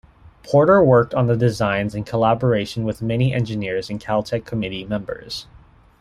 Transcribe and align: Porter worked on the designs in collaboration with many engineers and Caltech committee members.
Porter 0.41 0.83
worked 0.83 1.13
on 1.13 1.27
the 1.27 1.35
designs 1.37 1.93
in 1.93 2.03
collaboration 2.03 2.85
with 2.85 3.03
many 3.03 3.35
engineers 3.35 3.87
and 3.87 4.01
Caltech 4.01 4.45
committee 4.45 4.83
members. 4.83 5.45